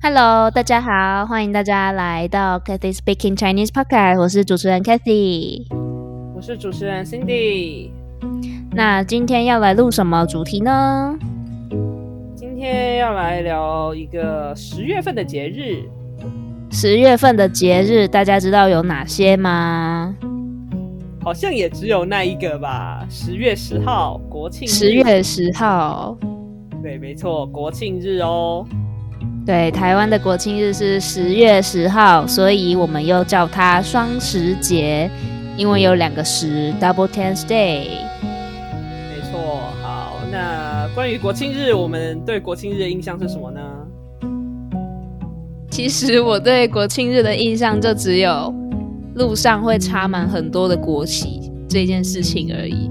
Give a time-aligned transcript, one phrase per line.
[0.00, 5.66] Hello，大家好，欢迎大家来到 Cathy Speaking Chinese Podcast，我是主持人 Cathy，
[6.36, 7.90] 我是主持人 Cindy。
[8.70, 11.18] 那今天要来录什么主题呢？
[12.36, 15.82] 今天要来聊一个十月份的节日。
[16.70, 20.14] 十月份的节日，大家知道有哪些吗？
[21.20, 23.04] 好像也只有那一个吧。
[23.10, 24.66] 十月十号，国庆。
[24.68, 26.16] 十月十号，
[26.80, 28.64] 对，没错，国庆日哦。
[29.48, 35.10] 对，台湾的国庆日是十月十号，所以我们又叫它双十节，
[35.56, 37.86] 因为有两个十，Double Tenth Day。
[38.20, 43.60] 没错，好，那关于国庆日，我们对国庆日的印象是什么呢？
[45.70, 48.54] 其实我对国庆日的印象就只有
[49.14, 52.90] 路上会插满很多的国旗这件事情而已。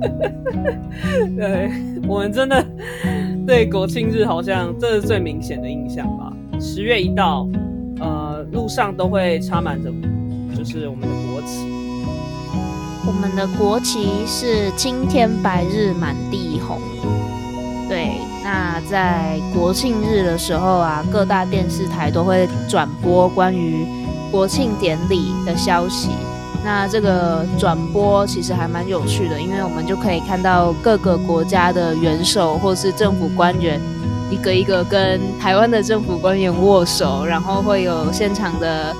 [1.36, 1.70] 对
[2.06, 2.64] 我们真的。
[3.46, 6.32] 对国庆日好像这是最明显的印象吧。
[6.60, 7.48] 十月一到，
[7.98, 9.90] 呃，路上都会插满着，
[10.56, 11.66] 就是我们的国旗。
[13.06, 16.78] 我们的国旗是青天白日满地红。
[17.88, 23.84] 对，那在国庆日的时候啊，各大电视台都会转播关于
[24.30, 26.10] 国庆典礼的消息。
[26.62, 33.80] 那这个转播其实还蛮有趣的，因为我们就可以看到各个国家的元首或是政府官员
[34.30, 38.94] 一个一个跟台湾的政府官员握手，然后会有现场的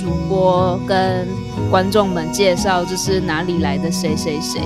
[0.00, 1.26] 主播跟
[1.70, 4.60] 观众们介绍就是哪里来的谁谁谁。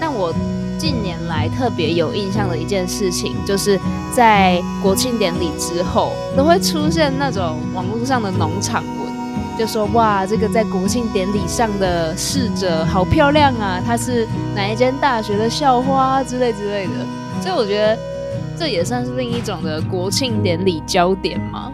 [0.00, 0.34] 那我
[0.78, 3.78] 近年来特别有印象的一件事情，就是
[4.16, 8.82] 在国庆典礼之后都会出现那种网络上的农场。
[9.62, 13.80] 就说哇，这个在国庆典礼上的侍者好漂亮啊！
[13.86, 16.92] 她是哪一间大学的校花之类之类的，
[17.40, 17.96] 所以我觉得
[18.58, 21.70] 这也算是另一种的国庆典礼焦点嘛。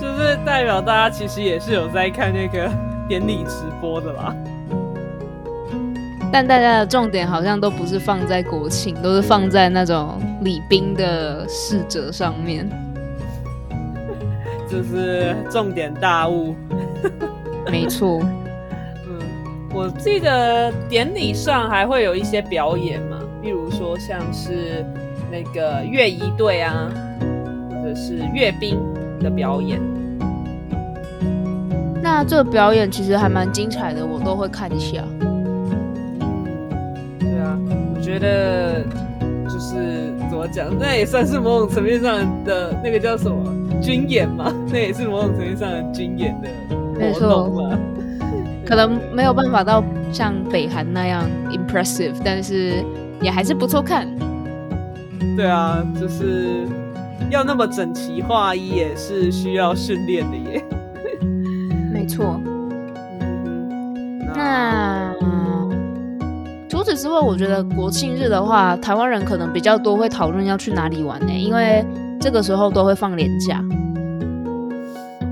[0.00, 2.70] 就是代表大家其实也是有在看那个
[3.06, 4.34] 典礼直播的啦。
[6.32, 12.66] 但大家的重点好像都不是放在国庆，都是放在那种礼宾的侍者上面。
[14.70, 16.54] 就是重点大物，
[17.70, 18.20] 没错。
[18.22, 19.18] 嗯，
[19.74, 24.84] 我记得典礼上还会有一些表演嘛，比如说像是
[25.30, 26.90] 那个乐仪队啊，
[27.70, 28.78] 或者是阅兵
[29.20, 29.80] 的表演。
[32.00, 35.02] 那这个表演其实还蛮精彩的，我都会看一下。
[37.18, 37.58] 对啊，
[37.94, 38.82] 我觉得
[39.44, 43.54] 就是怎么讲，那也算是某种层面上的那个叫什么？
[43.88, 46.48] 军演嘛， 那也是某种程度上的军演的
[47.10, 47.78] 活动嘛。
[48.66, 49.82] 可能没有办法到
[50.12, 52.84] 像北韩那样 impressive，但是
[53.22, 54.06] 也还是不错看。
[55.38, 56.66] 对啊，就是
[57.30, 60.62] 要那么整齐划一，也是需要训练的耶。
[61.90, 62.38] 没错。
[64.36, 65.14] 那
[66.68, 71.32] 除此之外，我觉得国庆日的话，台湾人可能比较多会讨论要去哪里玩呢？
[71.32, 71.82] 因为
[72.20, 73.62] 这个时候都会放年假，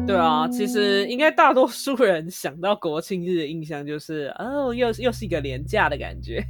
[0.06, 6.44] 对啊，其实应该大多数人想到国庆日的印象就是哦，又又是一个年假的感觉。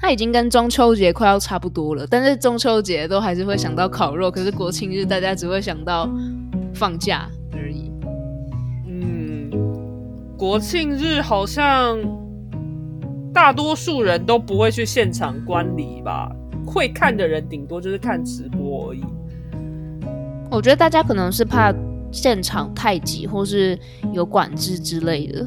[0.00, 6.08] 它已经跟中秋节快要差不多了，但是中秋节都还是会想到烤肉，可是国庆日大家只会想到
[6.72, 7.90] 放假而已。
[8.86, 9.50] 嗯，
[10.36, 11.98] 国庆日好像
[13.32, 16.30] 大多数人都不会去现场观礼吧。
[16.66, 19.04] 会看的人顶多就是看直播而已。
[20.50, 21.72] 我觉得大家可能是怕
[22.10, 23.78] 现场太挤，或是
[24.12, 25.46] 有管制之类的。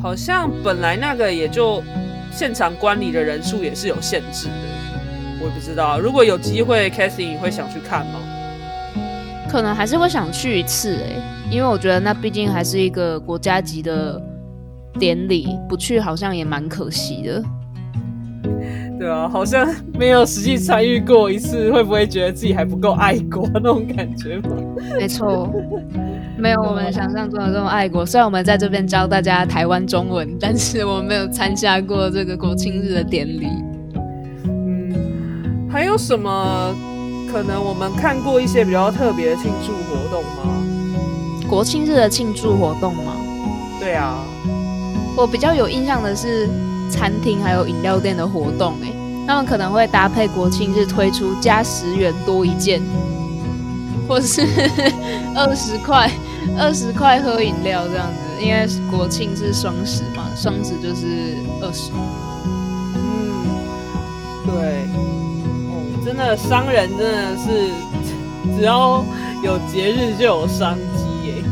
[0.00, 1.82] 好像本来那个也就
[2.30, 4.54] 现场观礼的人数也是有限制的。
[5.40, 8.20] 我也不知道，如果有机会，Cathy 你会想去看吗？
[9.48, 14.20] 可能还是会想去一次哎，因为我觉得那毕竟还是一个国家级的
[14.98, 17.42] 典礼，不去好像也蛮可惜的。
[18.98, 19.64] 对啊，好像
[19.94, 24.50] 没有实际参与过一次，会不会觉得自己还不够爱国那种感觉吗？
[24.98, 25.48] 没错，
[26.36, 28.04] 没有我们想象中的这么爱国。
[28.04, 33.46] 虽然我们在这边教大家台湾中文，但是我们没有参加过这个国庆日的典礼。
[34.48, 36.74] 嗯，还有什么
[37.30, 41.48] 可能我们看过一些比较特别的庆祝活动吗？
[41.48, 43.12] 国庆日的庆祝活动吗？
[43.78, 44.24] 对啊，
[45.16, 46.48] 我比较有印象的是。
[46.88, 48.92] 餐厅还有饮料店的活动，哎，
[49.26, 52.82] 他们可能会搭配国庆日推出加十元多一件，
[54.08, 54.42] 或是
[55.36, 56.10] 二十块
[56.58, 61.90] 二十块喝饮料这样子，因为国庆是双十嘛，双十就是二十。
[62.94, 63.32] 嗯，
[64.46, 64.88] 对，
[65.68, 67.70] 哦，真的商人真的是
[68.56, 69.04] 只要
[69.42, 71.44] 有节日就有商机耶。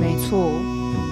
[0.00, 0.52] 没错，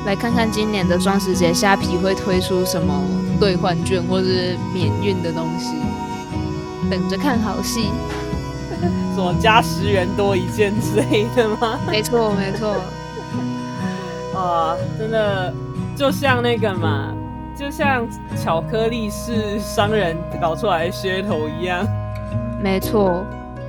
[0.06, 3.02] 来看看今年的双十节虾皮会推出什么
[3.40, 5.74] 兑换券或是免运的东西，
[6.88, 7.90] 等着看好戏。
[9.16, 11.80] 什么加十元多一件之类的吗？
[11.90, 12.76] 没错，没错。
[14.38, 15.52] 啊，真的
[15.96, 17.12] 就像那个嘛，
[17.58, 18.06] 就像
[18.36, 21.84] 巧克力是商人搞出来的噱头一样。
[22.62, 23.24] 没错，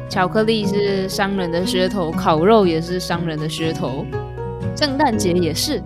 [0.07, 4.06] 巧克力是商人的噱头，烤肉也是商人的噱头，
[4.75, 5.81] 圣诞节也是。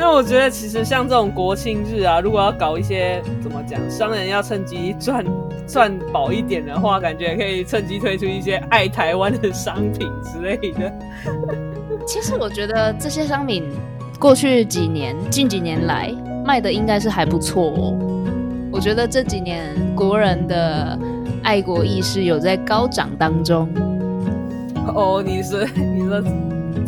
[0.00, 5.22] 那我觉得，其实像这种国庆日啊，如果要搞一些怎么讲，商人要趁机赚
[5.68, 10.90] 赚饱一点的话，感觉可以趁机推出一些爱台湾的商品之类的。
[12.06, 13.64] 其实我觉得这些商品
[14.18, 16.10] 过去几年、近几年来
[16.46, 17.98] 卖的应该是还不错哦。
[18.72, 20.98] 我觉得这几年国人的
[21.42, 23.68] 爱国意识有在高涨当中。
[24.94, 26.22] 哦，你说你说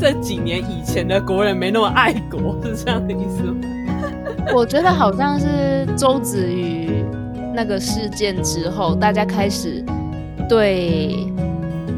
[0.03, 3.61] 这几年以前的国人没那么爱国，是这样的意思吗？
[4.53, 7.05] 我觉得好像是周子瑜
[7.55, 9.81] 那个事件之后，大家开始
[10.49, 11.25] 对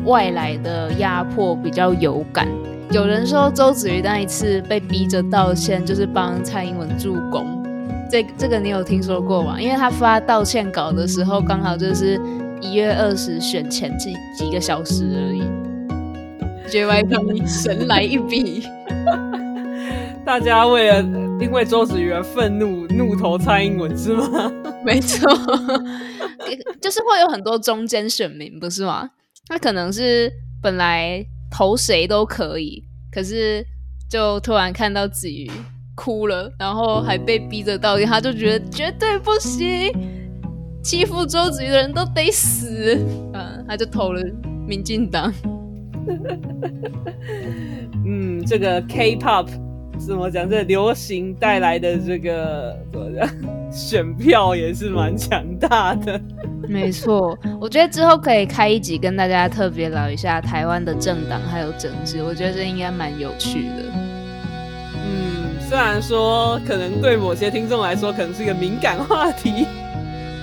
[0.05, 2.47] 外来的压迫比较有感。
[2.91, 7.65] 有人说周子瑜那一次被逼着道歉，就是帮蔡英文助攻。
[8.11, 9.59] 这这个你有听说过吗？
[9.59, 12.21] 因为他发道歉稿的时候，刚好就是
[12.61, 15.34] 一月二十选前几几个小时而已。
[16.69, 18.63] JYP 神来一笔，
[20.25, 21.01] 大家为了
[21.41, 24.53] 因为周子瑜而愤怒，怒投蔡英文是吗？
[24.85, 25.31] 没错，
[26.81, 29.11] 就是会有很多中间选民，不是吗？
[29.49, 30.33] 那可能是
[30.63, 31.25] 本来。
[31.57, 32.83] 投谁都可以，
[33.13, 33.65] 可是
[34.11, 35.49] 就突然看到子瑜
[35.95, 39.93] 哭了，然后还被逼着道歉，他就觉得绝对不行，
[40.83, 42.99] 欺负周子瑜的人都得死。
[43.35, 44.21] 嗯，他就投了
[44.67, 45.33] 民进党。
[48.07, 49.47] 嗯，这个 K-pop
[49.99, 50.49] 怎么讲？
[50.49, 53.29] 这流行带来的这个怎么讲？
[53.73, 56.21] 选票也是蛮强大的。
[56.69, 63.85] 没错，我觉得之后可以开一集跟大家特别聊一下台湾的政党还有政治，我觉得这应该蛮有趣的。
[64.95, 69.67] 嗯，虽然说可能对某些听众来说可能是一个敏感话题，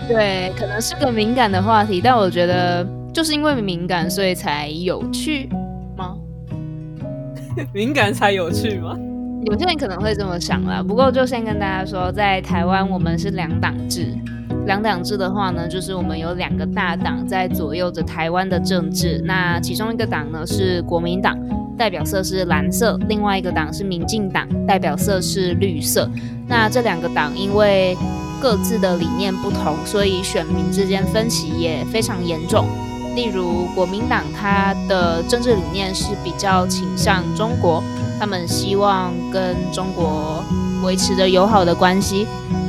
[0.08, 5.50] 对，可能是个敏感的话题，但我觉得就是因为敏感，所以才有趣
[5.98, 6.16] 吗？
[7.74, 8.98] 敏感才有趣吗？
[9.46, 10.82] 有些人可能会这么想啦。
[10.82, 14.14] 不过就先跟大家说，在台湾我们是两党制。
[14.66, 19.20] 两党制的话呢，就是我们有两个大党在左右着台湾的政治。
[19.26, 21.36] 那其中一个党呢是国民党，
[21.76, 26.08] 代表色是蓝色；另外一个党是民进党，代表色是绿色。
[26.48, 27.98] 那这两个党因为
[28.40, 32.68] 各自的理念不同，所以选民之间分歧也非常严重。
[33.16, 37.84] 例如国民党，它的政治理念是比较倾向中国，
[38.20, 40.44] 他们希望跟中国
[40.84, 42.26] 维持着友好的关系。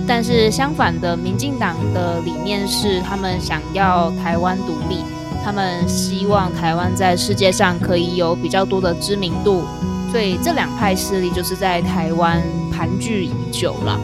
[0.07, 4.99] 但是相反的，民进党的理念是，他们想要台湾独立，
[5.45, 9.63] 他们希望台湾在世界上可以有比较多的知名度，
[10.11, 12.43] 所以这两派势力就是在台湾
[12.73, 13.99] 盘踞已久了。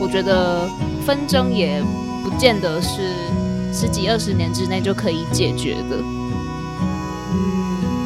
[0.00, 0.66] 我觉得
[1.04, 1.84] 纷争也
[2.24, 3.10] 不见得是
[3.72, 5.96] 十几二十年之内就可以解决的。
[7.32, 7.40] 嗯，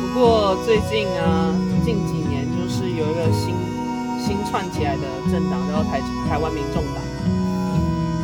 [0.00, 1.52] 不过最近啊，
[1.84, 3.54] 近几年就是有一个新
[4.18, 7.02] 新串起来的政党，叫台台湾民众党。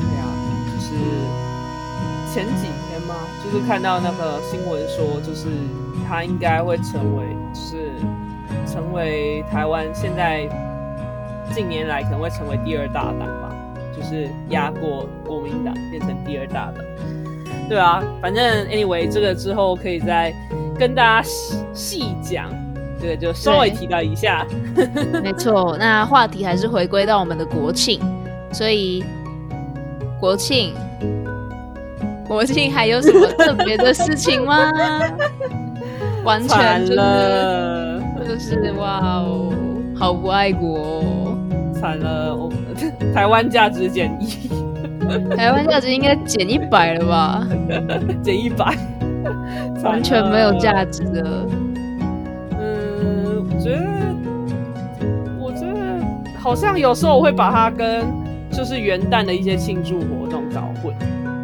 [0.00, 0.24] 对啊，
[0.66, 0.94] 就是
[2.32, 3.14] 前几天吗？
[3.44, 5.48] 就是看到那个新闻说，就是
[6.08, 7.92] 他应该会成为，就是
[8.72, 10.48] 成为台湾现在
[11.52, 13.50] 近年来可能会成为第二大党吧，
[13.96, 16.84] 就是压过国民党变成第二大党。
[17.72, 20.30] 对啊，反正 anyway 这个之后可以再
[20.78, 22.50] 跟大家细细讲，
[23.00, 24.46] 这个就稍微提到一下。
[25.24, 27.98] 没错，那话题还是回归到我们的国庆，
[28.52, 29.02] 所以。
[30.20, 30.74] 国庆，
[32.28, 34.70] 国庆还有什么特别的事情吗？
[36.24, 39.50] 完全就是就是哇哦，
[39.96, 41.02] 好不爱国，
[41.74, 42.36] 惨了！
[42.36, 42.58] 我们
[43.12, 44.48] 台湾价值减一，
[45.36, 47.46] 台湾价值应该减一百了吧？
[48.22, 48.76] 减一百，
[49.84, 51.46] 完全没有价值的。
[52.58, 53.82] 嗯，我觉得，
[55.40, 58.04] 我觉得好像有时候我会把它跟。
[58.54, 60.94] 就是元旦的一些庆祝活动搞混，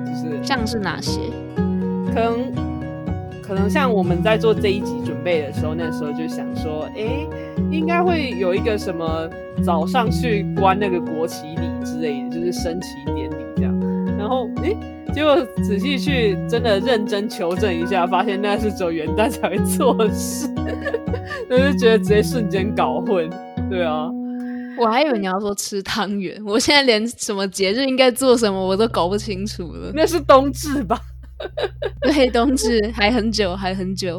[0.04, 1.18] 就是像是哪些？
[2.12, 2.52] 可能
[3.42, 7.26] 可能像我们在做这一集准备的时候，那时候就想说，哎，
[7.70, 9.26] 应该会有一个什么
[9.64, 13.27] 早上去观那个国旗礼之类的，就是升旗典
[15.14, 20.48] 结果仔细去真的认真求证一下，发现那是只有元旦才会做的事，
[21.50, 23.28] 我就觉得直接瞬间搞混。
[23.70, 24.08] 对啊，
[24.78, 29.90] 我还以为你要说吃汤圆，我现在连什么节日应该做什么我都搞不清楚了。
[29.94, 31.00] 那是冬至吧？
[32.02, 34.18] 对，冬至还很久，还很久。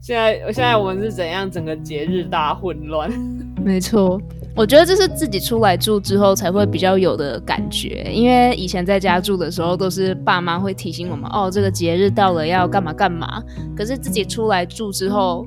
[0.00, 1.50] 现在，现在我们是怎样？
[1.50, 3.10] 整个节日大混乱。
[3.64, 4.20] 没错，
[4.56, 13.42] 我觉得这是自己出来住之后才会比较有的感觉，因为以前在家住的时候，都是爸妈会提醒我们，哦，这个节日到了要干嘛干嘛。
[13.76, 15.44] 可是自己出来住之后，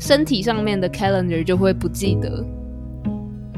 [0.00, 2.44] 身体上面的 calendar 就会不记得，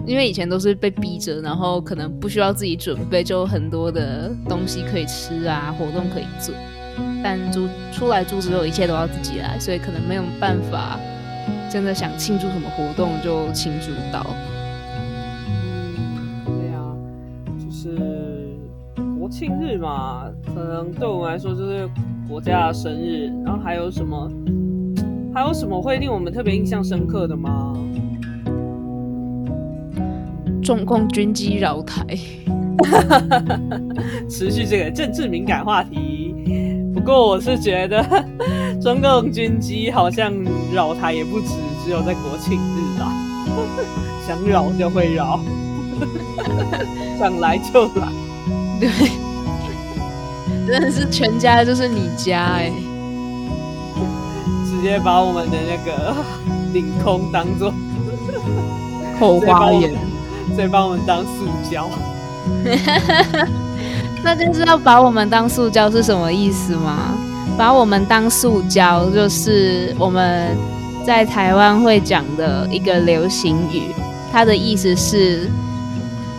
[0.05, 6.55] 因为以前都是被逼着，然后可能不需要自己准备，就很多的东西可以吃啊，活动可以做。
[7.23, 11.01] 但住出来住之后，一切都要自己来，所以可能没有办法
[11.75, 14.25] 真的想庆祝什么活动就庆祝到。
[15.59, 16.95] 嗯，对啊，
[17.59, 18.57] 就是
[19.19, 21.90] 国庆日嘛，可能对我们来说就是
[22.28, 23.26] 国家的生日。
[23.45, 24.31] 然后还有什么？
[25.35, 27.76] 还有什么会令我们特别印象深刻的吗？
[30.62, 32.07] 中共军机绕台，
[34.31, 36.37] 持续这个政治敏感话题。
[36.95, 38.00] 不过我是觉得
[38.85, 40.31] 中共军机好像
[40.71, 43.11] 扰台也不止只有在国庆日吧，
[44.29, 45.41] 想扰就会扰，
[47.19, 48.07] 想来就来，
[48.79, 48.91] 对，
[50.67, 52.71] 真的是全家就是你家哎，
[54.67, 56.14] 直接把我们的那个
[56.75, 57.73] 领空当做
[59.19, 59.95] 后花园，
[60.55, 61.88] 再把我们当塑胶。
[64.23, 67.14] 那就是要把我们当塑胶是什么意思吗？
[67.57, 70.57] 把我们当塑胶，就是我们
[71.05, 73.83] 在台湾会讲的一个流行语，
[74.33, 75.49] 它的意思是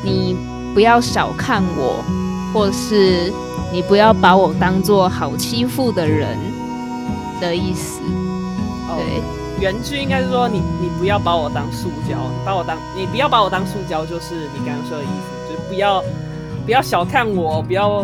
[0.04, 0.36] 你
[0.74, 2.04] 不要小看我，
[2.54, 3.32] 或是
[3.72, 6.38] 你不要把我当做好欺负的人
[7.40, 8.02] 的意思。
[8.96, 9.22] 对，
[9.62, 16.04] 原句应该是说你你不要把我当塑胶，你把我当你不要把我当塑胶，就是你刚刚说的意思，就是不要。
[16.66, 18.04] 不要小看我，不要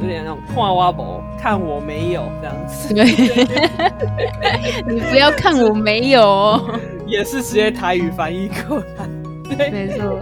[0.00, 2.94] 有点那种跨挖博，看我没有这样子。
[4.86, 6.60] 你不要看我没有，
[7.06, 9.56] 也是直接台语翻译过来。
[9.56, 10.18] 对，没错。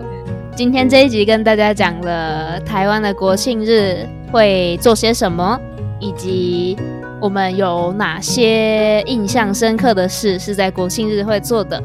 [0.55, 5.61] 今天这一集跟大家讲了台湾的国庆日会做些什么，
[6.01, 6.75] 以及
[7.21, 11.83] 我们有哪些印象深刻的事是在国庆日会做的。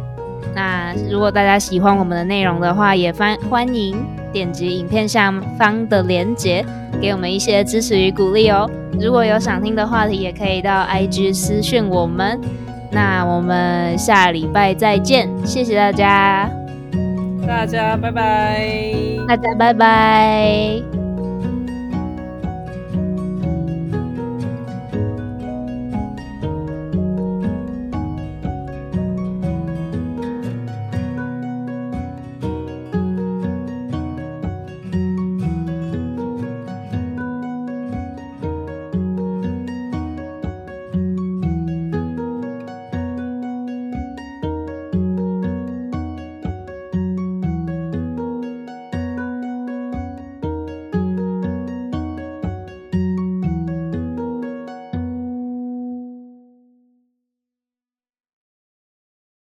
[0.55, 3.98] 那如果大家喜欢我们的内容的话，也欢欢迎
[4.31, 6.65] 点击影片下方的链接，
[7.01, 8.70] 给我们一些支持与鼓励哦。
[9.00, 12.39] 如果有想听的话题，也可以到 IG 私讯我们。
[12.91, 16.50] 那我们下礼拜再见，谢谢大家，
[17.48, 18.75] 大家拜拜，
[19.27, 20.90] 大家拜拜。